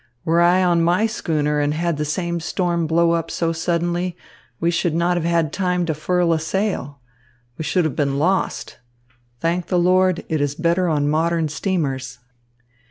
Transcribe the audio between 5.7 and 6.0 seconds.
to